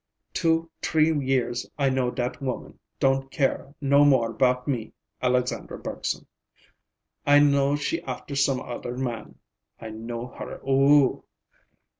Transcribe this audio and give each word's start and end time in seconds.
"Two, 0.33 0.67
t'ree 0.81 1.15
years 1.23 1.69
I 1.77 1.91
know 1.91 2.09
dat 2.09 2.41
woman 2.41 2.79
don' 2.99 3.27
care 3.29 3.75
no 3.79 4.03
more 4.03 4.33
'bout 4.33 4.67
me, 4.67 4.93
Alexandra 5.21 5.77
Bergson. 5.77 6.25
I 7.23 7.37
know 7.37 7.75
she 7.75 8.01
after 8.01 8.35
some 8.35 8.61
other 8.61 8.97
man. 8.97 9.37
I 9.79 9.91
know 9.91 10.25
her, 10.25 10.59
oo 10.67 10.91
oo! 11.03 11.23